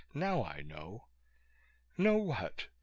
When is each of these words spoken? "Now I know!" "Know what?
"Now 0.15 0.43
I 0.43 0.61
know!" 0.63 1.05
"Know 1.95 2.15
what? 2.17 2.69